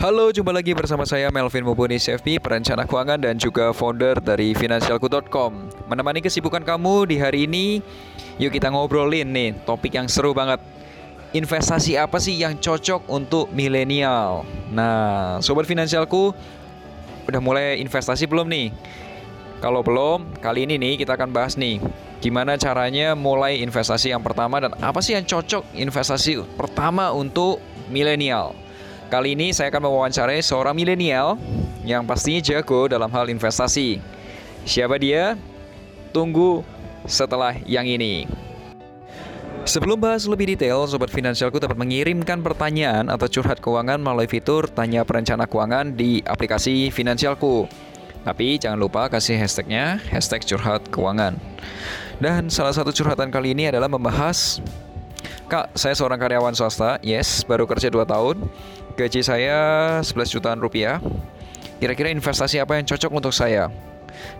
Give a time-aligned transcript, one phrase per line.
[0.00, 5.52] Halo, jumpa lagi bersama saya Melvin Mumpuni CFP, perencana keuangan dan juga founder dari financialku.com.
[5.92, 7.84] Menemani kesibukan kamu di hari ini,
[8.40, 10.56] yuk kita ngobrolin nih topik yang seru banget.
[11.36, 14.48] Investasi apa sih yang cocok untuk milenial?
[14.72, 16.32] Nah, sobat finansialku,
[17.28, 18.72] udah mulai investasi belum nih?
[19.60, 21.76] Kalau belum, kali ini nih kita akan bahas nih
[22.24, 27.60] gimana caranya mulai investasi yang pertama dan apa sih yang cocok investasi pertama untuk
[27.92, 28.56] milenial.
[29.10, 31.34] Kali ini saya akan mewawancarai seorang milenial
[31.82, 33.98] yang pastinya jago dalam hal investasi.
[34.62, 35.34] Siapa dia?
[36.14, 36.62] Tunggu
[37.10, 38.30] setelah yang ini.
[39.66, 45.02] Sebelum bahas lebih detail, Sobat Finansialku dapat mengirimkan pertanyaan atau curhat keuangan melalui fitur Tanya
[45.02, 47.66] Perencana Keuangan di aplikasi Finansialku.
[48.22, 51.34] Tapi jangan lupa kasih hashtagnya, hashtag curhat keuangan.
[52.22, 54.62] Dan salah satu curhatan kali ini adalah membahas
[55.50, 58.38] Kak, saya seorang karyawan swasta, yes, baru kerja 2 tahun
[59.00, 59.56] Gaji saya
[60.04, 61.00] 11 jutaan rupiah.
[61.80, 63.72] Kira-kira investasi apa yang cocok untuk saya?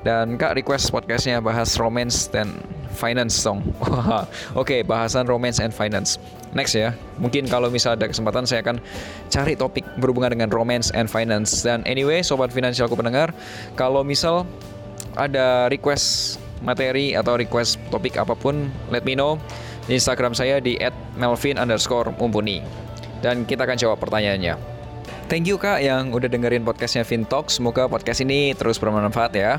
[0.05, 2.61] Dan Kak request podcastnya bahas romance dan
[2.93, 3.65] finance dong.
[3.81, 4.21] Oke,
[4.53, 6.21] okay, bahasan romance and finance.
[6.53, 6.93] Next ya.
[7.17, 8.85] Mungkin kalau misal ada kesempatan saya akan
[9.33, 11.65] cari topik berhubungan dengan romance and finance.
[11.65, 13.33] Dan anyway, sobat finansialku pendengar,
[13.81, 14.45] kalau misal
[15.17, 19.41] ada request materi atau request topik apa pun, let me know.
[19.89, 20.77] Instagram saya di
[21.17, 22.90] @melvin_mumpuni
[23.21, 24.57] dan kita akan jawab pertanyaannya.
[25.31, 27.49] Thank you kak yang udah dengerin podcastnya Fintalk.
[27.55, 29.57] Semoga podcast ini terus bermanfaat ya.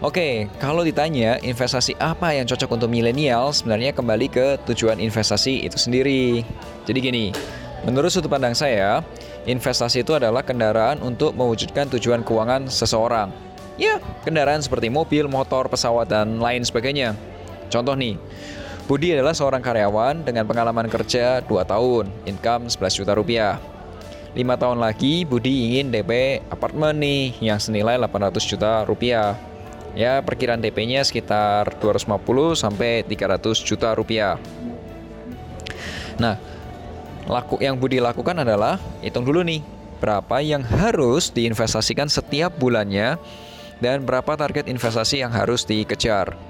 [0.00, 5.76] Oke, kalau ditanya investasi apa yang cocok untuk milenial, sebenarnya kembali ke tujuan investasi itu
[5.76, 6.40] sendiri.
[6.88, 7.24] Jadi gini,
[7.84, 9.04] menurut sudut pandang saya,
[9.44, 13.28] investasi itu adalah kendaraan untuk mewujudkan tujuan keuangan seseorang.
[13.76, 17.12] Ya, kendaraan seperti mobil, motor, pesawat, dan lain sebagainya.
[17.68, 18.16] Contoh nih,
[18.90, 23.62] Budi adalah seorang karyawan dengan pengalaman kerja 2 tahun, income 11 juta rupiah.
[24.34, 29.38] 5 tahun lagi Budi ingin DP apartemen nih yang senilai 800 juta rupiah.
[29.94, 34.42] Ya, perkiraan DP-nya sekitar 250 sampai 300 juta rupiah.
[36.18, 36.34] Nah,
[37.30, 38.74] laku yang Budi lakukan adalah
[39.06, 39.62] hitung dulu nih,
[40.02, 43.22] berapa yang harus diinvestasikan setiap bulannya
[43.78, 46.49] dan berapa target investasi yang harus dikejar.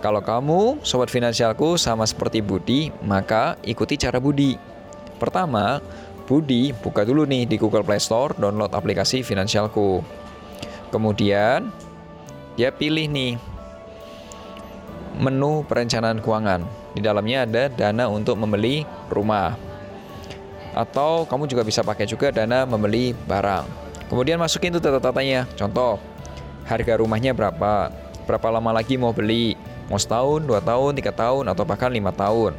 [0.00, 4.56] Kalau kamu, sobat finansialku, sama seperti Budi, maka ikuti cara Budi.
[5.20, 5.76] Pertama,
[6.24, 10.00] Budi buka dulu nih di Google Play Store, download aplikasi finansialku.
[10.88, 11.68] Kemudian,
[12.56, 13.36] dia pilih nih
[15.20, 16.64] menu perencanaan keuangan.
[16.96, 19.52] Di dalamnya ada dana untuk membeli rumah.
[20.72, 23.68] Atau kamu juga bisa pakai juga dana membeli barang.
[24.08, 25.44] Kemudian masukin tuh data-datanya.
[25.60, 26.00] Contoh,
[26.64, 27.92] harga rumahnya berapa,
[28.24, 29.54] berapa lama lagi mau beli,
[29.90, 32.54] Mau setahun, dua tahun, tiga tahun, atau bahkan lima tahun.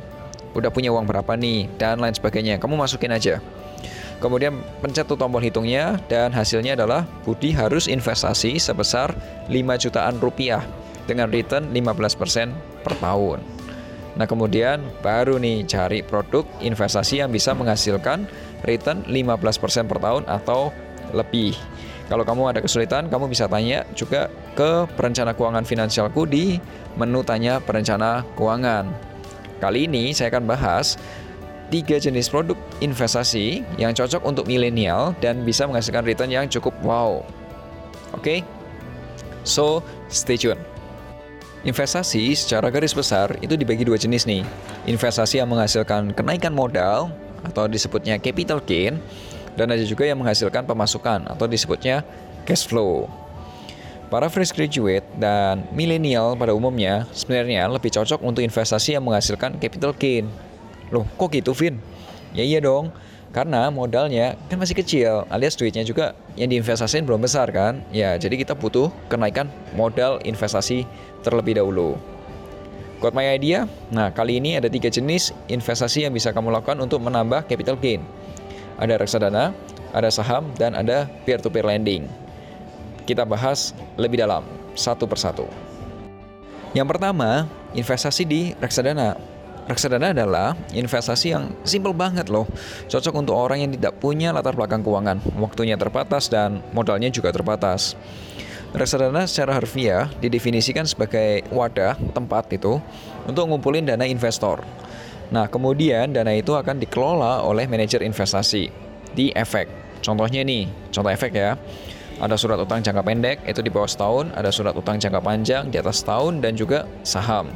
[0.52, 2.60] Udah punya uang berapa nih, dan lain sebagainya.
[2.60, 3.40] Kamu masukin aja.
[4.22, 9.18] Kemudian pencet tuh tombol hitungnya dan hasilnya adalah Budi harus investasi sebesar
[9.50, 10.62] 5 jutaan rupiah
[11.10, 13.42] dengan return 15% per tahun.
[14.14, 18.30] Nah kemudian baru nih cari produk investasi yang bisa menghasilkan
[18.62, 20.70] return 15% per tahun atau
[21.18, 21.58] lebih.
[22.12, 26.60] Kalau kamu ada kesulitan, kamu bisa tanya juga ke perencana keuangan finansialku di
[27.00, 28.92] menu tanya perencana keuangan.
[29.64, 31.00] Kali ini saya akan bahas
[31.72, 37.24] tiga jenis produk investasi yang cocok untuk milenial dan bisa menghasilkan return yang cukup wow.
[38.12, 38.40] Oke, okay?
[39.48, 39.80] so
[40.12, 40.60] stay tune.
[41.64, 44.44] Investasi secara garis besar itu dibagi dua jenis nih.
[44.84, 47.08] Investasi yang menghasilkan kenaikan modal
[47.48, 49.00] atau disebutnya capital gain
[49.56, 52.04] dan ada juga yang menghasilkan pemasukan atau disebutnya
[52.48, 53.08] cash flow.
[54.12, 59.96] Para fresh graduate dan milenial pada umumnya sebenarnya lebih cocok untuk investasi yang menghasilkan capital
[59.96, 60.28] gain.
[60.92, 61.80] Loh, kok gitu, Vin?
[62.36, 62.92] Ya iya dong,
[63.32, 67.80] karena modalnya kan masih kecil, alias duitnya juga yang diinvestasiin belum besar kan?
[67.96, 69.48] Ya, jadi kita butuh kenaikan
[69.80, 70.84] modal investasi
[71.24, 71.96] terlebih dahulu.
[73.00, 73.72] Got my idea?
[73.96, 78.04] Nah, kali ini ada tiga jenis investasi yang bisa kamu lakukan untuk menambah capital gain
[78.82, 79.54] ada reksadana,
[79.94, 82.10] ada saham, dan ada peer-to-peer lending.
[83.06, 84.42] Kita bahas lebih dalam,
[84.74, 85.46] satu persatu.
[86.74, 87.46] Yang pertama,
[87.78, 89.16] investasi di reksadana.
[89.70, 92.50] Reksadana adalah investasi yang simple banget loh,
[92.90, 97.94] cocok untuk orang yang tidak punya latar belakang keuangan, waktunya terbatas dan modalnya juga terbatas.
[98.72, 102.80] Reksadana secara harfiah didefinisikan sebagai wadah tempat itu
[103.28, 104.64] untuk ngumpulin dana investor.
[105.32, 108.68] Nah, kemudian dana itu akan dikelola oleh manajer investasi
[109.16, 109.68] di efek.
[110.04, 111.56] Contohnya nih, contoh efek ya.
[112.22, 115.82] Ada surat utang jangka pendek itu di bawah setahun, ada surat utang jangka panjang di
[115.82, 117.50] atas setahun dan juga saham.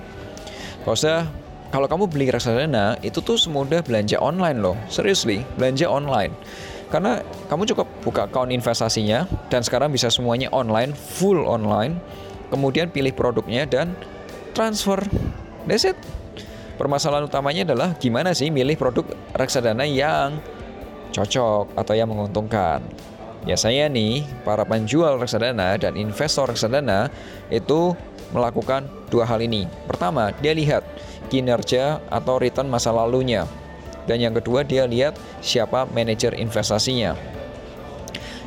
[0.81, 1.29] Kalau usah
[1.69, 4.79] kalau kamu beli reksadana itu tuh semudah belanja online loh.
[4.87, 6.33] Seriously, belanja online.
[6.89, 7.19] Karena
[7.51, 11.99] kamu cukup buka account investasinya dan sekarang bisa semuanya online, full online.
[12.53, 13.97] Kemudian pilih produknya dan
[14.55, 15.01] transfer.
[15.67, 15.99] That's it.
[16.75, 20.39] Permasalahan utamanya adalah gimana sih milih produk reksadana yang
[21.15, 22.83] cocok atau yang menguntungkan.
[23.45, 27.13] Biasanya nih, para penjual reksadana dan investor reksadana
[27.53, 27.93] itu
[28.33, 29.69] melakukan dua hal ini.
[29.85, 30.83] Pertama, dia lihat
[31.29, 33.47] kinerja atau return masa lalunya.
[34.09, 37.13] Dan yang kedua, dia lihat siapa manajer investasinya.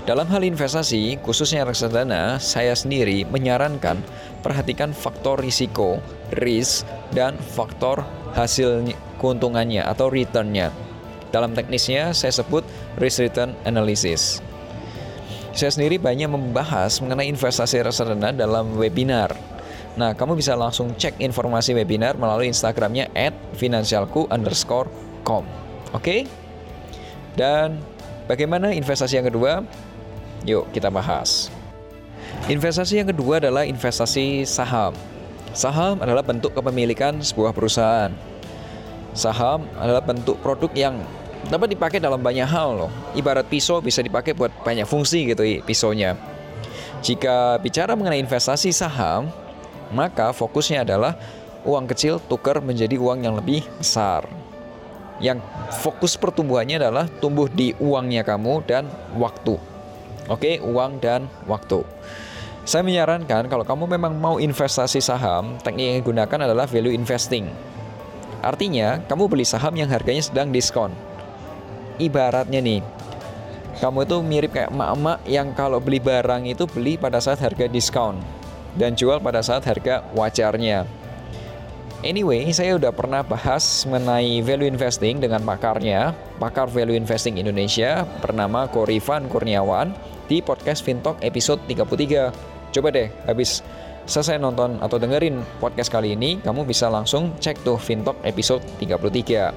[0.02, 4.00] Dalam hal investasi, khususnya reksadana, saya sendiri menyarankan
[4.40, 6.00] perhatikan faktor risiko,
[6.40, 8.02] risk, dan faktor
[8.36, 8.88] hasil
[9.20, 10.72] keuntungannya atau returnnya.
[11.28, 12.64] Dalam teknisnya, saya sebut
[12.96, 14.40] risk return analysis.
[15.52, 19.34] Saya sendiri banyak membahas mengenai investasi reksadana dalam webinar.
[19.98, 24.86] Nah, kamu bisa langsung cek informasi webinar melalui Instagramnya at finansialku underscore
[25.26, 25.42] com.
[25.90, 25.98] Oke?
[25.98, 26.20] Okay?
[27.34, 27.82] Dan
[28.30, 29.66] bagaimana investasi yang kedua?
[30.46, 31.50] Yuk kita bahas.
[32.46, 34.94] Investasi yang kedua adalah investasi saham.
[35.56, 38.12] Saham adalah bentuk kepemilikan sebuah perusahaan.
[39.16, 40.94] Saham adalah bentuk produk yang
[41.48, 42.90] dapat dipakai dalam banyak hal loh.
[43.16, 46.14] Ibarat pisau bisa dipakai buat banyak fungsi gitu pisaunya.
[47.00, 49.30] Jika bicara mengenai investasi saham,
[49.94, 51.14] maka fokusnya adalah
[51.62, 54.26] uang kecil tukar menjadi uang yang lebih besar.
[55.18, 55.42] Yang
[55.82, 58.86] fokus pertumbuhannya adalah tumbuh di uangnya kamu dan
[59.18, 59.58] waktu.
[60.30, 61.82] Oke, uang dan waktu.
[62.68, 67.48] Saya menyarankan kalau kamu memang mau investasi saham, teknik yang digunakan adalah value investing.
[68.44, 70.92] Artinya, kamu beli saham yang harganya sedang diskon
[71.98, 72.80] ibaratnya nih
[73.78, 78.18] kamu itu mirip kayak emak-emak yang kalau beli barang itu beli pada saat harga diskon
[78.74, 80.82] dan jual pada saat harga wajarnya.
[82.02, 88.66] Anyway, saya udah pernah bahas mengenai value investing dengan pakarnya, pakar value investing Indonesia bernama
[88.70, 89.94] Korifan Kurniawan
[90.26, 92.57] di podcast Fintalk episode 33.
[92.72, 93.64] Coba deh habis
[94.08, 99.52] selesai nonton atau dengerin podcast kali ini, kamu bisa langsung cek tuh Fintalk episode 33.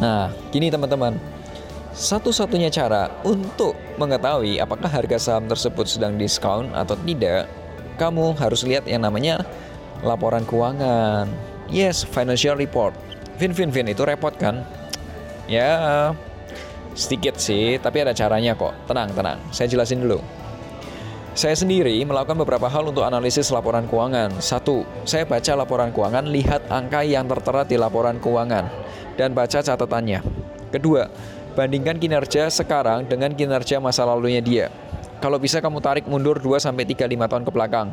[0.00, 1.16] Nah, gini teman-teman.
[1.90, 7.50] Satu-satunya cara untuk mengetahui apakah harga saham tersebut sedang diskon atau tidak,
[7.98, 9.42] kamu harus lihat yang namanya
[10.00, 11.28] laporan keuangan.
[11.68, 12.94] Yes, financial report.
[13.36, 14.64] Vin, Vin, Vin, itu repot kan?
[15.50, 16.12] Ya,
[16.94, 18.72] sedikit sih, tapi ada caranya kok.
[18.86, 19.38] Tenang, tenang.
[19.50, 20.22] Saya jelasin dulu.
[21.40, 24.44] Saya sendiri melakukan beberapa hal untuk analisis laporan keuangan.
[24.44, 28.68] Satu, saya baca laporan keuangan, lihat angka yang tertera di laporan keuangan
[29.16, 30.20] dan baca catatannya.
[30.68, 31.08] Kedua,
[31.56, 34.68] bandingkan kinerja sekarang dengan kinerja masa lalunya dia.
[35.24, 37.88] Kalau bisa kamu tarik mundur 2 sampai 3 5 tahun ke belakang.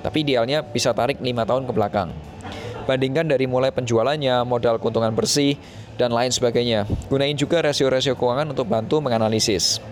[0.00, 2.08] Tapi idealnya bisa tarik 5 tahun ke belakang.
[2.88, 5.60] Bandingkan dari mulai penjualannya, modal keuntungan bersih,
[6.00, 6.88] dan lain sebagainya.
[7.12, 9.84] Gunain juga rasio-rasio keuangan untuk bantu menganalisis.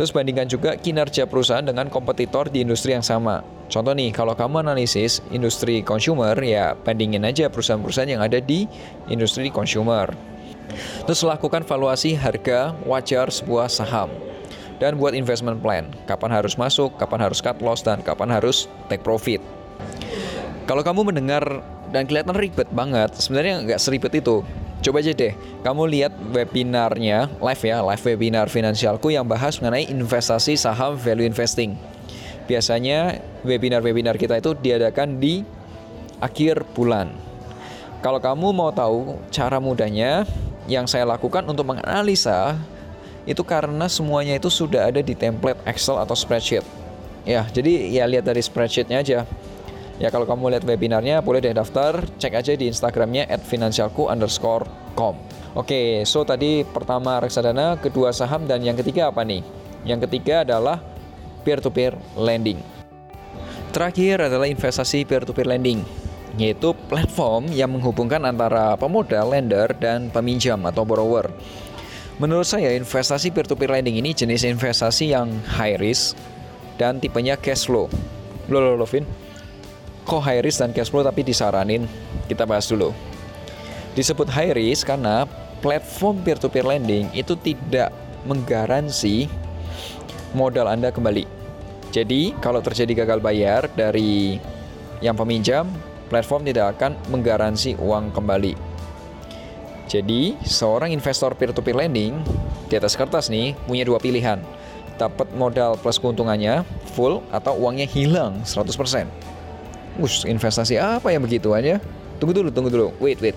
[0.00, 3.44] Terus bandingkan juga kinerja perusahaan dengan kompetitor di industri yang sama.
[3.68, 8.64] Contoh nih, kalau kamu analisis industri consumer, ya bandingin aja perusahaan-perusahaan yang ada di
[9.12, 10.08] industri consumer.
[11.04, 14.08] Terus lakukan valuasi harga wajar sebuah saham.
[14.80, 19.04] Dan buat investment plan, kapan harus masuk, kapan harus cut loss, dan kapan harus take
[19.04, 19.44] profit.
[20.64, 21.44] Kalau kamu mendengar
[21.92, 24.40] dan kelihatan ribet banget, sebenarnya nggak seribet itu.
[24.80, 30.56] Coba aja deh, kamu lihat webinarnya, live ya, live webinar finansialku yang bahas mengenai investasi
[30.56, 31.76] saham value investing
[32.50, 35.46] biasanya webinar-webinar kita itu diadakan di
[36.18, 37.14] akhir bulan.
[38.02, 40.26] Kalau kamu mau tahu cara mudahnya,
[40.66, 42.58] yang saya lakukan untuk menganalisa
[43.22, 46.66] itu karena semuanya itu sudah ada di template Excel atau spreadsheet.
[47.22, 49.18] Ya, jadi ya lihat dari spreadsheetnya aja.
[50.00, 54.64] Ya kalau kamu lihat webinarnya boleh deh daftar, cek aja di Instagramnya at finansialku underscore
[54.96, 55.12] com.
[55.52, 59.44] Oke, so tadi pertama reksadana, kedua saham, dan yang ketiga apa nih?
[59.84, 60.80] Yang ketiga adalah
[61.44, 62.56] peer-to-peer lending.
[63.76, 65.84] Terakhir adalah investasi peer-to-peer lending,
[66.40, 71.28] yaitu platform yang menghubungkan antara pemodal, lender, dan peminjam atau borrower.
[72.16, 76.16] Menurut saya, investasi peer-to-peer lending ini jenis investasi yang high risk
[76.80, 77.92] dan tipenya cash flow.
[78.48, 79.04] Loh, loh, loh, Vin.
[80.10, 81.86] Kok high risk dan cash flow tapi disaranin?
[82.26, 82.90] Kita bahas dulu.
[83.94, 85.22] Disebut high risk karena
[85.62, 87.94] platform peer-to-peer lending itu tidak
[88.26, 89.30] menggaransi
[90.34, 91.30] modal Anda kembali.
[91.94, 94.42] Jadi, kalau terjadi gagal bayar dari
[94.98, 95.70] yang peminjam,
[96.10, 98.58] platform tidak akan menggaransi uang kembali.
[99.86, 102.18] Jadi, seorang investor peer-to-peer lending
[102.66, 104.42] di atas kertas nih punya dua pilihan.
[104.98, 106.66] Dapat modal plus keuntungannya
[106.98, 109.30] full atau uangnya hilang 100%.
[110.00, 111.76] Us, investasi apa yang begitu aja?
[112.16, 112.88] Tunggu dulu, tunggu dulu.
[112.98, 113.36] Wait, wait.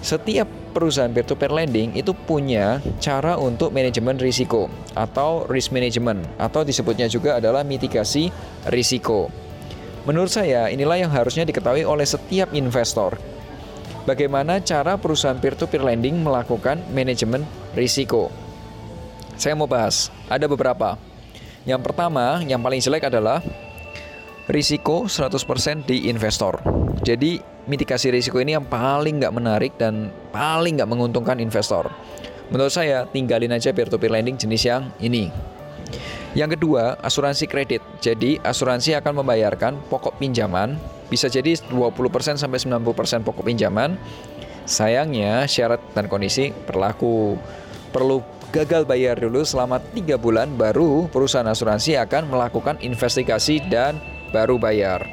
[0.00, 7.04] Setiap perusahaan peer-to-peer lending itu punya cara untuk manajemen risiko atau risk management atau disebutnya
[7.10, 8.32] juga adalah mitigasi
[8.72, 9.28] risiko.
[10.08, 13.20] Menurut saya, inilah yang harusnya diketahui oleh setiap investor.
[14.08, 17.44] Bagaimana cara perusahaan peer-to-peer lending melakukan manajemen
[17.76, 18.32] risiko?
[19.36, 20.96] Saya mau bahas, ada beberapa.
[21.68, 23.44] Yang pertama, yang paling jelek adalah
[24.48, 26.62] risiko 100% di investor.
[27.04, 31.90] Jadi mitigasi risiko ini yang paling nggak menarik dan paling nggak menguntungkan investor.
[32.50, 35.30] Menurut saya, tinggalin aja peer-to-peer lending jenis yang ini.
[36.34, 37.78] Yang kedua, asuransi kredit.
[38.02, 40.74] Jadi, asuransi akan membayarkan pokok pinjaman,
[41.06, 43.94] bisa jadi 20% sampai 90% pokok pinjaman.
[44.66, 47.38] Sayangnya, syarat dan kondisi berlaku.
[47.90, 53.98] Perlu gagal bayar dulu selama 3 bulan, baru perusahaan asuransi akan melakukan investigasi dan
[54.30, 55.04] baru bayar.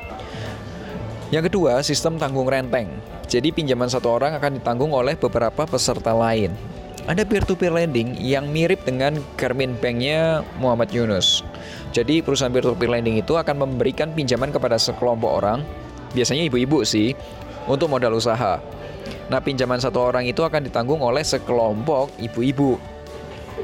[1.28, 2.88] Yang kedua, sistem tanggung renteng.
[3.28, 6.56] Jadi pinjaman satu orang akan ditanggung oleh beberapa peserta lain.
[7.08, 11.44] Ada peer-to-peer lending yang mirip dengan Garmin Bank-nya Muhammad Yunus.
[11.92, 15.64] Jadi perusahaan peer-to-peer lending itu akan memberikan pinjaman kepada sekelompok orang,
[16.12, 17.16] biasanya ibu-ibu sih,
[17.68, 18.60] untuk modal usaha.
[19.28, 22.80] Nah, pinjaman satu orang itu akan ditanggung oleh sekelompok ibu-ibu.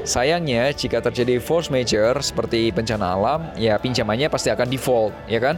[0.02, 5.56] Sayangnya, jika terjadi force major seperti bencana alam, ya pinjamannya pasti akan default, ya kan?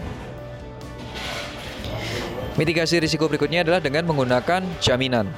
[2.61, 5.29] Mitigasi risiko berikutnya adalah dengan menggunakan jaminan.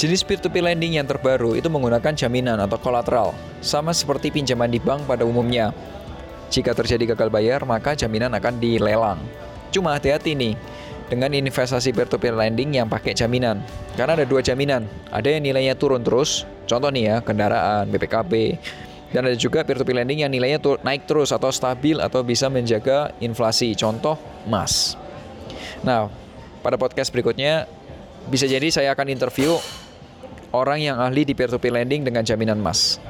[0.00, 5.04] Jenis peer-to-peer lending yang terbaru itu menggunakan jaminan atau kolateral, sama seperti pinjaman di bank
[5.04, 5.70] pada umumnya.
[6.50, 9.20] Jika terjadi gagal bayar, maka jaminan akan dilelang.
[9.70, 10.58] Cuma hati-hati nih,
[11.10, 13.58] dengan investasi peer-to-peer lending yang pakai jaminan.
[13.98, 18.32] Karena ada dua jaminan, ada yang nilainya turun terus, contoh nih ya, kendaraan, BPKB,
[19.10, 23.74] dan ada juga peer-to-peer lending yang nilainya naik terus atau stabil atau bisa menjaga inflasi,
[23.74, 24.14] contoh
[24.46, 24.94] emas.
[25.82, 26.06] Nah,
[26.62, 27.66] pada podcast berikutnya
[28.30, 29.58] bisa jadi saya akan interview
[30.54, 33.02] orang yang ahli di peer-to-peer lending dengan jaminan emas.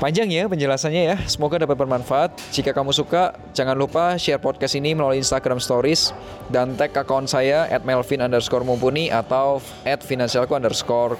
[0.00, 2.32] Panjang ya penjelasannya ya, semoga dapat bermanfaat.
[2.56, 6.16] Jika kamu suka, jangan lupa share podcast ini melalui Instagram Stories
[6.48, 8.24] dan tag akun saya melvin
[9.12, 9.60] atau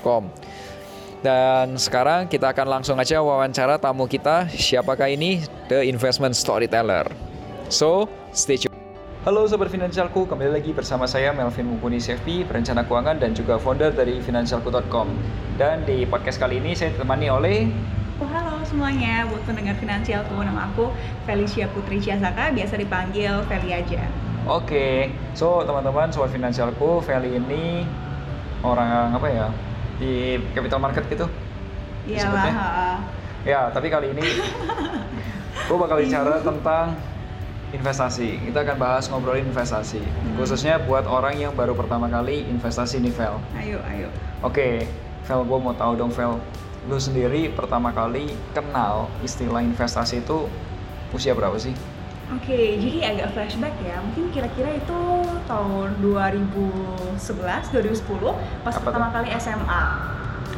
[0.00, 0.32] com.
[1.20, 5.44] Dan sekarang kita akan langsung aja wawancara tamu kita, siapakah ini?
[5.68, 7.04] The Investment Storyteller.
[7.68, 8.72] So, stay tune.
[9.28, 13.92] Halo Sobat Finansialku, kembali lagi bersama saya Melvin Mumpuni CFP, perencana keuangan dan juga founder
[13.92, 15.12] dari financialku.com.
[15.60, 17.68] Dan di podcast kali ini saya ditemani oleh
[18.20, 20.92] Oh, halo semuanya, buat pendengar finansialku, nama aku
[21.24, 24.04] Felicia Putri Ciasaka, biasa dipanggil Feli aja.
[24.44, 27.80] Oke, so teman-teman Sobat Finansialku, Feli ini
[28.60, 29.48] orang apa ya,
[29.96, 31.32] di capital market gitu?
[32.04, 33.00] Iyalah.
[33.48, 34.20] Ya, tapi kali ini
[35.72, 37.00] gue bakal bicara tentang
[37.72, 38.36] investasi.
[38.52, 40.36] Kita akan bahas ngobrolin investasi, hmm.
[40.36, 43.40] khususnya buat orang yang baru pertama kali investasi nih, Vel.
[43.56, 44.12] Ayo, ayo.
[44.44, 44.84] Oke,
[45.24, 46.36] Vel, gue mau tahu dong, Vel.
[46.88, 50.48] Lu sendiri pertama kali kenal istilah investasi itu
[51.12, 51.74] usia berapa sih?
[52.30, 53.98] Oke, jadi agak flashback ya.
[54.00, 55.00] Mungkin kira-kira itu
[55.50, 58.32] tahun 2011, 2010
[58.62, 59.14] pas Apa pertama tuh?
[59.18, 59.82] kali SMA.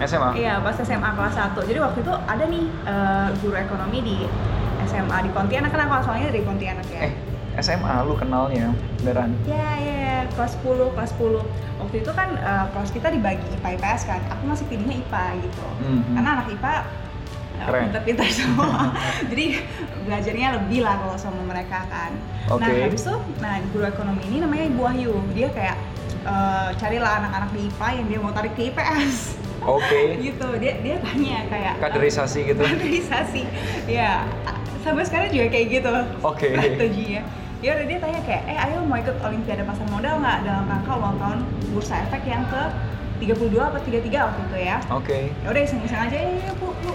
[0.04, 0.30] SMA?
[0.36, 1.68] Iya, pas SMA kelas 1.
[1.68, 4.16] Jadi waktu itu ada nih uh, guru ekonomi di
[4.82, 7.12] SMA di Pontianak kan aku asalnya dari Pontianak ya eh
[7.60, 10.01] SMA lu kenalnya beneran ya ya ya
[10.34, 14.42] kelas 10 kelas 10 waktu itu kan uh, kelas kita dibagi IPA IPS kan aku
[14.46, 16.14] masih pilihnya IPA gitu mm-hmm.
[16.14, 16.74] karena anak IPA
[17.58, 18.94] eh, pintar-pintar semua
[19.30, 19.46] jadi
[20.06, 22.12] belajarnya lebih lah kalau sama mereka kan
[22.48, 22.60] okay.
[22.60, 25.76] nah habis itu nah guru ekonomi ini namanya Ibu Wahyu dia kayak
[26.22, 29.86] uh, carilah anak-anak di IPA yang dia mau tarik ke IPS Oke.
[29.86, 30.06] Okay.
[30.26, 32.66] gitu dia dia tanya kayak kaderisasi gitu.
[32.66, 33.46] Kaderisasi.
[33.86, 34.26] ya
[34.82, 35.92] sampai sekarang juga kayak gitu
[36.26, 36.52] oke okay.
[36.58, 37.22] strateginya
[37.62, 40.92] ya udah dia tanya kayak eh ayo mau ikut olimpiade pasar modal nggak dalam rangka
[40.98, 41.38] ulang tahun
[41.70, 42.62] bursa efek yang ke
[43.22, 45.30] 32 atau 33 waktu itu ya oke okay.
[45.46, 46.92] ya udah iseng-iseng aja ya bu bu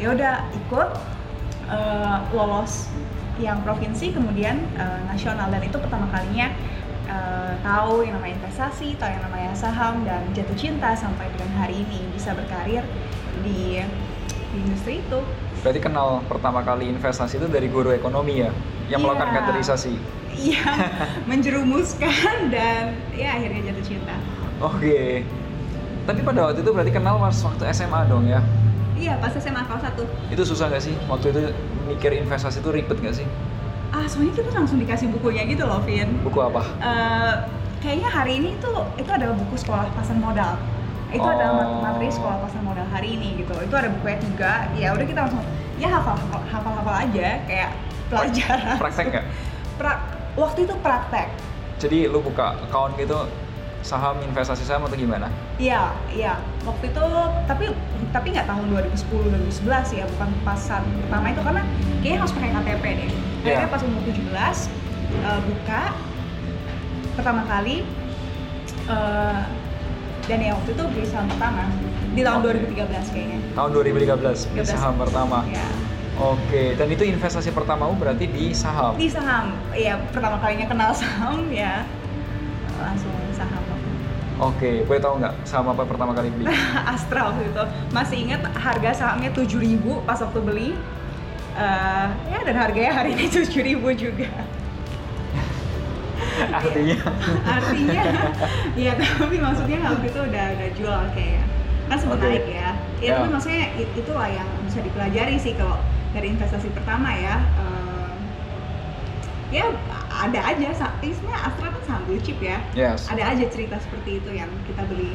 [0.00, 0.88] ya udah ikut
[1.68, 2.88] uh, lolos
[3.36, 6.48] yang provinsi kemudian uh, nasional dan itu pertama kalinya
[7.08, 11.82] uh, tahu yang namanya investasi, tahu yang namanya saham dan jatuh cinta sampai dengan hari
[11.84, 12.84] ini bisa berkarir
[13.40, 13.80] di,
[14.52, 15.20] di industri itu.
[15.60, 18.52] Berarti kenal pertama kali investasi itu dari guru ekonomi ya,
[18.90, 19.06] yang yeah.
[19.06, 19.94] melakukan kaderisasi.
[20.34, 20.66] Iya,
[21.30, 24.16] menjerumuskan dan ya akhirnya jatuh cinta.
[24.58, 24.74] Oke.
[24.76, 25.10] Okay.
[26.10, 28.42] Tapi pada waktu itu berarti kenal pas waktu SMA dong ya?
[28.98, 30.34] Iya, pas SMA kelas 1.
[30.34, 31.40] Itu susah gak sih waktu itu
[31.86, 33.26] mikir investasi itu ribet nggak sih?
[33.90, 36.18] Ah, soalnya kita langsung dikasih bukunya gitu loh, Vin.
[36.22, 36.62] Buku apa?
[36.78, 37.34] Uh,
[37.82, 40.58] kayaknya hari ini tuh itu adalah buku sekolah pasar modal.
[41.10, 41.34] Itu oh.
[41.34, 43.50] adalah materi sekolah pasar modal hari ini gitu.
[43.58, 44.52] Itu ada bukunya juga.
[44.78, 45.42] Ya udah kita langsung
[45.80, 46.14] ya hafal
[46.52, 47.70] hafal hafal aja kayak
[48.10, 48.76] pelajaran.
[48.82, 49.26] Praktek nggak?
[49.80, 49.92] pra,
[50.36, 51.32] waktu itu praktek.
[51.80, 53.16] Jadi lu buka account gitu
[53.80, 55.32] saham investasi saham atau gimana?
[55.56, 56.36] Iya, iya.
[56.68, 57.04] Waktu itu
[57.48, 57.72] tapi
[58.12, 61.62] tapi nggak tahun 2010 2011 ya, bukan pasan pertama itu karena
[62.04, 63.10] kayaknya harus pakai KTP deh.
[63.40, 63.72] Akhirnya yeah.
[63.72, 64.20] pas umur 17
[65.24, 65.82] uh, buka
[67.16, 67.88] pertama kali
[68.92, 69.40] uh,
[70.28, 71.64] dan ya waktu itu beli saham pertama
[72.12, 72.84] di tahun okay.
[72.84, 73.38] 2013 kayaknya.
[73.56, 75.48] Tahun 2013 beli saham pertama.
[75.48, 75.89] Iya.
[76.20, 78.92] Oke, dan itu investasi pertamamu berarti di saham?
[79.00, 81.88] Di saham, iya pertama kalinya kenal saham ya
[82.76, 83.64] langsung saham
[84.40, 86.48] Oke, boleh tahu nggak saham apa pertama kali beli?
[86.96, 87.64] Astra waktu itu.
[87.92, 90.70] Masih ingat harga sahamnya 7000 pas waktu beli.
[91.56, 94.28] Uh, ya dan harganya hari ini 7000 juga.
[96.56, 96.96] artinya
[97.44, 98.04] artinya
[98.72, 101.44] ya tapi maksudnya waktu itu udah udah jual kayak
[101.90, 102.28] kan sempat okay.
[102.32, 102.68] naik ya ya
[103.02, 103.14] yeah.
[103.20, 105.76] tapi maksudnya itu lah yang bisa dipelajari sih kalau
[106.10, 108.14] dari investasi pertama ya uh,
[109.50, 109.66] ya
[110.10, 113.10] ada aja sebenarnya Astra kan blue chip ya yes.
[113.10, 115.14] ada aja cerita seperti itu yang kita beli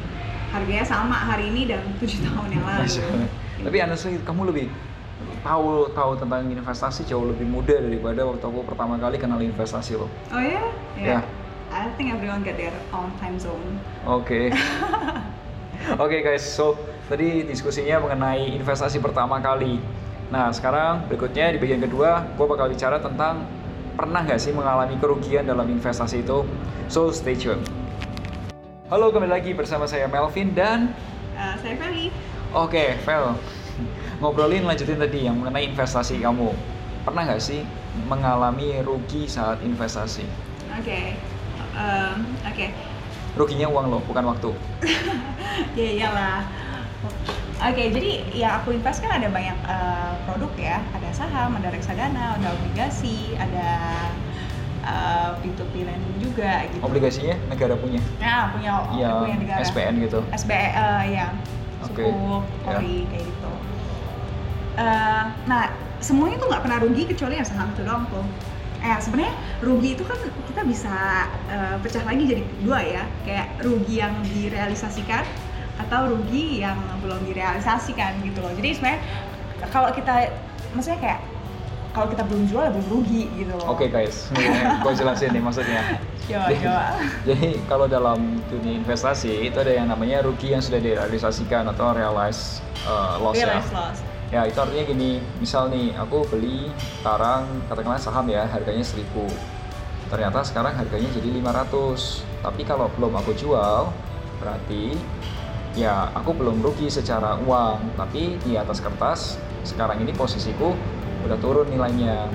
[0.52, 2.88] harganya sama hari ini dan tujuh tahun yang lalu
[3.64, 4.68] tapi honestly kamu lebih
[5.46, 10.10] tahu tahu tentang investasi jauh lebih muda daripada waktu aku pertama kali kenal investasi lo.
[10.34, 10.60] Oh ya?
[10.98, 11.22] Yeah?
[11.22, 11.24] Yeah.
[11.72, 13.80] I think everyone get their own time zone.
[14.06, 14.26] Oke.
[14.26, 14.46] Okay.
[16.02, 16.74] Oke okay, guys, so
[17.06, 19.78] tadi diskusinya mengenai investasi pertama kali.
[20.34, 23.46] Nah sekarang berikutnya di bagian kedua, gue bakal bicara tentang
[23.94, 26.42] pernah nggak sih mengalami kerugian dalam investasi itu?
[26.90, 27.62] So stay tune.
[28.90, 30.98] Halo kembali lagi bersama saya Melvin dan
[31.38, 32.10] uh, saya Feli.
[32.58, 33.38] Oke, okay, Fel
[34.22, 36.50] ngobrolin lanjutin tadi yang mengenai investasi kamu
[37.06, 37.62] pernah nggak sih
[38.10, 40.26] mengalami rugi saat investasi?
[40.74, 41.06] Oke, okay.
[41.78, 42.54] um, oke.
[42.58, 42.74] Okay.
[43.38, 44.50] Ruginya uang lo, bukan waktu.
[45.78, 46.42] ya iyalah.
[47.56, 51.72] Oke, okay, jadi ya aku invest kan ada banyak uh, produk ya, ada saham, ada
[51.72, 53.70] reksadana, ada obligasi, ada
[54.84, 56.84] uh, P2P lending juga gitu.
[56.84, 58.04] Obligasinya negara punya?
[58.20, 59.64] Nah, punya, ya, punya negara.
[59.64, 60.20] SPN gitu?
[60.36, 61.28] SPN, uh, eh, ya.
[61.88, 62.04] Oke.
[62.04, 62.12] Okay.
[62.68, 62.80] ya.
[63.08, 63.52] kayak gitu.
[64.76, 65.72] Uh, nah
[66.04, 68.28] semuanya tuh nggak pernah rugi kecuali yang saham itu doang tuh
[68.84, 69.34] eh sebenarnya
[69.66, 70.20] rugi itu kan
[70.52, 70.94] kita bisa
[71.50, 75.26] uh, pecah lagi jadi dua ya kayak rugi yang direalisasikan
[75.76, 78.52] atau rugi yang belum direalisasikan gitu loh.
[78.56, 79.00] Jadi sebenarnya
[79.72, 80.32] kalau kita
[80.72, 81.20] maksudnya kayak
[81.96, 83.72] kalau kita belum jual belum rugi gitu loh.
[83.72, 84.32] Oke okay, guys
[84.84, 85.82] gue jelasin nih maksudnya.
[86.26, 86.86] Coba coba
[87.28, 92.60] jadi kalau dalam dunia investasi itu ada yang namanya rugi yang sudah direalisasikan atau realize
[92.88, 93.48] uh, loss ya.
[93.48, 94.00] realize ya loss.
[94.34, 95.12] Ya itu artinya gini.
[95.40, 96.68] Misal nih aku beli
[97.00, 99.06] sekarang katakanlah saham ya harganya 1000
[100.06, 103.90] ternyata sekarang harganya jadi 500 tapi kalau belum aku jual
[104.38, 104.94] berarti
[105.76, 109.36] ya aku belum rugi secara uang tapi di atas kertas
[109.68, 110.72] sekarang ini posisiku
[111.28, 112.32] udah turun nilainya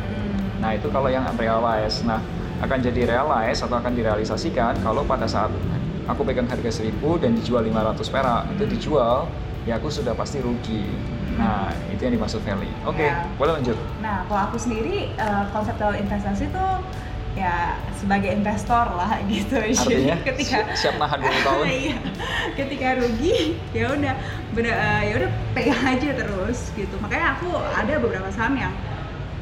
[0.60, 2.20] nah itu kalau yang unrealized nah
[2.60, 5.48] akan jadi realize atau akan direalisasikan kalau pada saat
[6.04, 9.24] aku pegang harga 1000 dan dijual 500 perak itu dijual
[9.64, 10.84] ya aku sudah pasti rugi
[11.40, 12.68] Nah, itu yang dimaksud Feli.
[12.84, 13.24] Oke, okay, ya.
[13.40, 13.76] boleh lanjut.
[14.04, 16.66] Nah, kalau aku sendiri uh, konsep dalam investasi itu
[17.38, 19.54] ya sebagai investor lah gitu.
[19.62, 21.64] Artinya ketika siap nahan dua tahun.
[21.86, 21.98] iya.
[22.58, 24.14] Ketika rugi, ya udah
[24.58, 26.94] uh, ya udah pegang aja terus gitu.
[26.98, 28.72] Makanya aku ada beberapa saham yang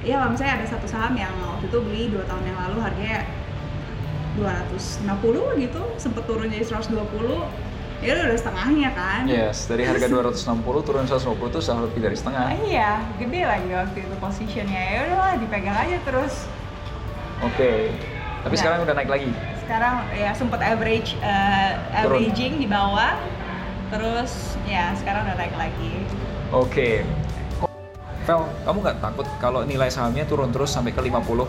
[0.05, 3.21] ya kalau misalnya ada satu saham yang waktu itu beli dua tahun yang lalu harganya
[4.39, 6.95] 260 gitu, sempet turun jadi 120
[7.99, 12.45] ya udah setengahnya kan yes dari harga 260 turun 150 itu sudah lebih dari setengah
[12.47, 16.47] ah, iya gede lagi waktu itu positionnya ya udahlah dipegang aja terus
[17.43, 17.55] oke.
[17.55, 17.79] Okay.
[18.39, 19.31] tapi nah, sekarang udah naik lagi?
[19.67, 23.19] Sekarang ya sempat average uh, averaging di bawah.
[23.89, 25.93] Terus ya sekarang udah naik lagi.
[26.53, 26.69] Oke.
[26.69, 26.95] Okay.
[28.29, 31.49] Vel, kamu nggak takut kalau nilai sahamnya turun terus sampai ke 50?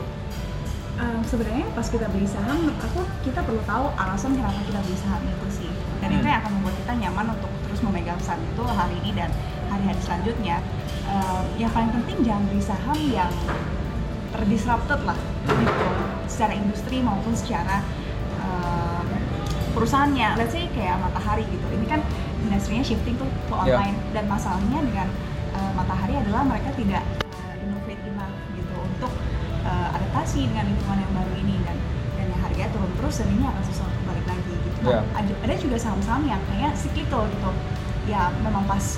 [1.00, 5.20] Um, sebenarnya pas kita beli saham, aku kita perlu tahu alasan kenapa kita beli saham
[5.28, 5.72] itu sih.
[6.00, 9.28] Dan itu yang akan membuat kita nyaman untuk terus memegang saham itu hari ini dan
[9.68, 10.64] hari-hari selanjutnya.
[11.08, 13.32] Uh, yang paling penting jangan beli saham yang
[14.32, 15.20] terdisrupted lah
[15.52, 15.88] gitu
[16.30, 17.82] secara industri maupun secara
[18.40, 19.04] uh,
[19.74, 22.02] perusahaannya let's say kayak matahari gitu ini kan
[22.46, 23.60] industrinya shifting tuh ke ya.
[23.76, 24.14] online yeah.
[24.16, 25.08] dan masalahnya dengan
[25.56, 27.04] uh, matahari adalah mereka tidak
[27.36, 29.12] uh, innovate enough gitu untuk
[29.68, 31.78] uh, adaptasi dengan lingkungan yang baru ini dan
[32.16, 35.04] dan yang harganya turun terus dan ini akan sesuatu balik lagi yeah.
[35.16, 37.52] ada, ada juga saham-saham yang kayak cyclical gitu
[38.08, 38.98] ya memang pas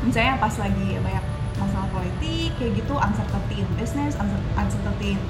[0.00, 1.24] misalnya pas lagi banyak
[1.60, 4.16] masalah politik kayak gitu uncertainty in business
[4.56, 5.20] uncertainty in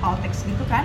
[0.00, 0.84] politics gitu kan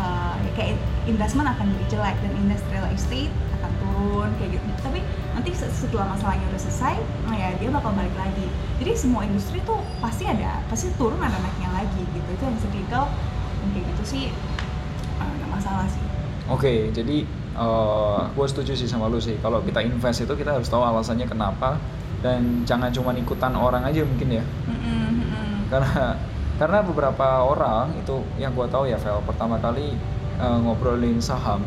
[0.00, 0.76] uh, ya kayak
[1.08, 4.64] investment akan jadi jelek dan industrial estate akan turun kayak gitu.
[4.80, 5.00] Tapi
[5.36, 6.94] nanti setelah masalahnya udah selesai
[7.28, 8.46] nah ya dia bakal balik lagi.
[8.80, 12.28] Jadi semua industri tuh pasti ada pasti turun ada naiknya lagi gitu.
[12.32, 13.04] Itu yang cyclical
[13.60, 14.24] kayak gitu sih
[15.20, 16.04] uh, nggak uh, masalah sih.
[16.50, 19.36] Oke okay, jadi uh, gue setuju sih sama lu sih.
[19.38, 21.76] Kalau kita invest itu kita harus tahu alasannya kenapa.
[22.20, 24.44] Dan jangan cuma ikutan orang aja mungkin ya.
[24.68, 25.72] Mm-hmm.
[25.72, 26.18] karena
[26.60, 29.96] karena beberapa orang itu yang gue tahu ya Vel pertama kali
[30.36, 31.64] uh, ngobrolin saham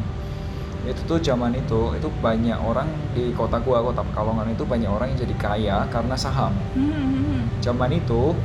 [0.84, 5.16] itu tuh zaman itu itu banyak orang di kota gua kota Pekalongan itu banyak orang
[5.16, 6.52] yang jadi kaya karena saham.
[6.76, 7.64] Mm-hmm.
[7.64, 8.36] zaman itu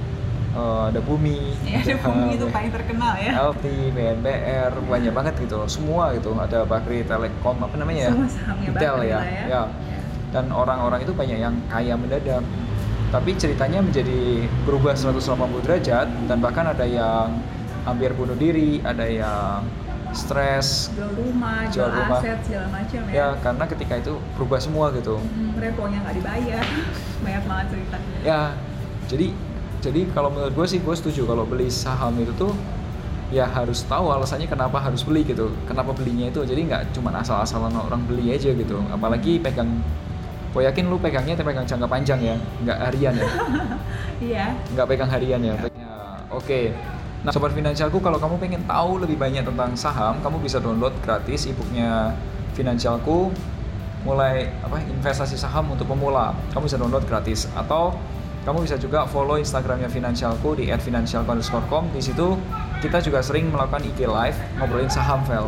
[0.54, 3.42] uh, ada bumi ya, ada bumi itu paling terkenal ya.
[3.50, 6.30] LT BNBR banyak banget gitu semua gitu.
[6.38, 8.12] Ada Bakri Telekom apa namanya ya?
[8.62, 9.42] Intel ya, ya.
[9.50, 9.62] ya.
[10.30, 12.46] Dan orang-orang itu banyak yang kaya mendadak
[13.09, 17.40] tapi ceritanya menjadi berubah 180 derajat dan bahkan ada yang
[17.88, 19.64] hampir bunuh diri ada yang
[20.12, 22.21] stres jual rumah jual, jual rumah.
[22.21, 23.12] aset segala macam ya.
[23.12, 25.21] Ya karena ketika itu berubah semua gitu.
[25.21, 26.64] Hmm, reponya nggak dibayar.
[27.25, 27.97] Banyak banget cerita.
[28.25, 28.40] Ya
[29.09, 29.27] jadi
[29.79, 32.53] jadi kalau menurut gue sih gue setuju kalau beli saham itu tuh
[33.29, 35.53] ya harus tahu alasannya kenapa harus beli gitu.
[35.68, 36.40] Kenapa belinya itu.
[36.44, 38.81] Jadi nggak cuma asal-asalan orang beli aja gitu.
[38.88, 39.81] Apalagi pegang
[40.59, 42.35] gue yakin lu pegangnya pegang jangka panjang ya
[42.66, 43.29] nggak harian ya.
[44.18, 44.51] Iya.
[44.75, 45.71] Nggak pegang harian ya, ya
[46.35, 46.42] oke.
[46.42, 46.75] Okay.
[47.23, 51.47] nah sobat finansialku kalau kamu pengen tahu lebih banyak tentang saham kamu bisa download gratis
[51.47, 52.11] ebooknya
[52.59, 53.31] finansialku.
[54.03, 57.47] Mulai apa investasi saham untuk pemula kamu bisa download gratis.
[57.55, 57.94] Atau
[58.42, 61.94] kamu bisa juga follow instagramnya finansialku di @financialku_com.
[61.94, 62.35] Di situ
[62.83, 65.47] kita juga sering melakukan IG live ngobrolin saham file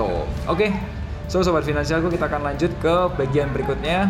[0.00, 0.24] tuh.
[0.48, 0.72] Oke.
[0.72, 0.97] okay.
[1.28, 4.08] So sobat finansialku kita akan lanjut ke bagian berikutnya.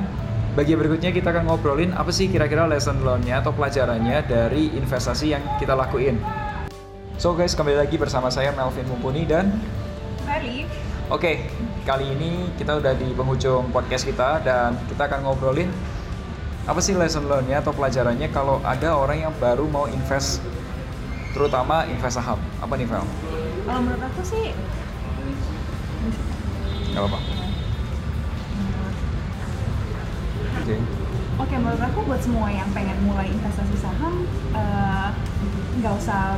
[0.54, 5.42] Bagian berikutnya kita akan ngobrolin apa sih kira-kira lesson learn-nya atau pelajarannya dari investasi yang
[5.59, 6.22] kita lakuin.
[7.18, 9.50] So guys, kembali lagi bersama saya Melvin Mumpuni dan
[10.31, 10.62] Mary.
[11.11, 11.37] Oke, okay,
[11.83, 15.74] kali ini kita udah di penghujung podcast kita dan kita akan ngobrolin
[16.70, 20.38] apa sih lesson learn-nya atau pelajarannya kalau ada orang yang baru mau invest
[21.35, 22.38] terutama invest saham.
[22.62, 23.02] Apa nih, Vel?
[23.66, 24.54] Kalau menurut aku sih
[26.98, 27.30] nggak apa-apa.
[30.58, 30.76] Oke.
[31.46, 31.58] Okay.
[31.58, 35.14] menurut aku buat semua yang pengen mulai investasi saham uh,
[35.78, 36.34] nggak usah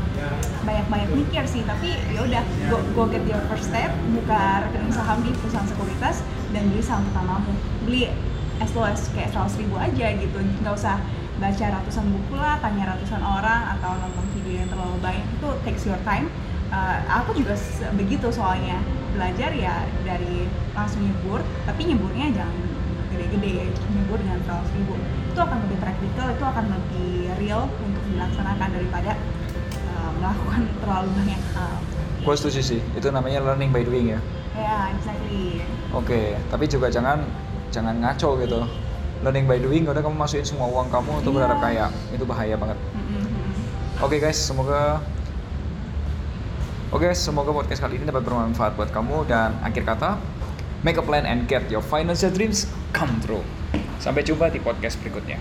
[0.69, 5.25] banyak-banyak mikir sih tapi ya udah go, go get your first step buka rekening saham
[5.25, 6.21] di perusahaan sekuritas
[6.53, 7.53] dan beli saham pertamamu
[7.89, 8.13] beli
[8.61, 11.01] as low as kayak seratus ribu aja gitu nggak usah
[11.41, 15.89] baca ratusan buku lah tanya ratusan orang atau nonton video yang terlalu banyak itu takes
[15.89, 16.29] your time
[16.71, 17.55] uh, aku juga
[17.99, 18.79] begitu soalnya.
[19.11, 22.57] Belajar ya dari langsung nyebur tapi nyeburnya jangan
[23.11, 23.69] gede-gede.
[23.91, 24.95] Nyebur dengan seratus ribu
[25.31, 29.13] itu akan lebih praktikal itu akan lebih real untuk dilaksanakan daripada
[29.95, 31.75] uh, melakukan terlalu banyak hal.
[32.21, 32.81] Gue setuju sih.
[32.95, 34.21] Itu namanya learning by doing ya.
[34.55, 35.63] Ya yeah, exactly.
[35.91, 36.27] Oke okay.
[36.51, 37.27] tapi juga jangan
[37.75, 38.67] jangan ngaco gitu.
[39.21, 41.39] Learning by doing udah kamu masukin semua uang kamu untuk yeah.
[41.45, 41.87] berharap kaya.
[42.15, 42.79] Itu bahaya banget.
[42.95, 43.25] Mm -hmm.
[44.01, 45.03] oke okay, guys semoga
[46.91, 50.19] Oke, semoga podcast kali ini dapat bermanfaat buat kamu dan akhir kata,
[50.83, 53.47] make a plan and get your financial dreams come true.
[54.03, 55.39] Sampai jumpa di podcast berikutnya.